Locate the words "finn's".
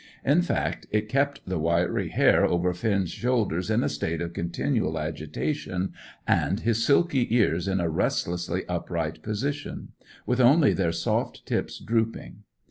2.73-3.11